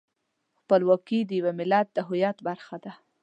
خپلواکي 0.59 1.19
د 1.25 1.31
یو 1.39 1.49
ملت 1.59 1.87
د 1.93 1.97
هویت 2.07 2.37
برخه 2.47 2.75
ده. 2.83 2.93